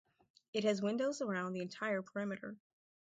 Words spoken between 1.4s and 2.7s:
the entire perimeter.